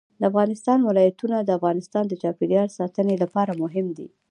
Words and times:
د 0.19 0.21
افغانستان 0.31 0.79
ولايتونه 0.83 1.37
د 1.41 1.49
افغانستان 1.59 2.03
د 2.07 2.13
چاپیریال 2.21 2.67
ساتنې 2.77 3.15
لپاره 3.23 3.51
مهم 3.63 3.87
دي. 3.97 4.07